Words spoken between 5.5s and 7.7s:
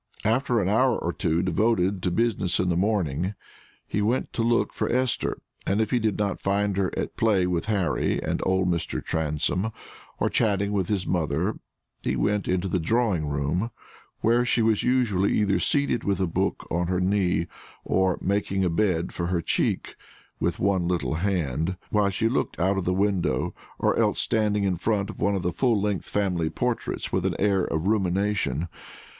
and if he did not find her at play with